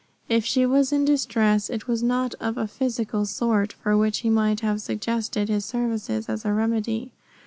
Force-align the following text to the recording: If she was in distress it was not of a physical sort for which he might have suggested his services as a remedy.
If 0.27 0.43
she 0.45 0.65
was 0.65 0.91
in 0.91 1.05
distress 1.05 1.69
it 1.69 1.87
was 1.87 2.01
not 2.01 2.33
of 2.39 2.57
a 2.57 2.65
physical 2.65 3.27
sort 3.27 3.73
for 3.73 3.95
which 3.95 4.21
he 4.21 4.31
might 4.31 4.61
have 4.61 4.81
suggested 4.81 5.47
his 5.47 5.63
services 5.63 6.27
as 6.27 6.43
a 6.43 6.51
remedy. 6.51 7.11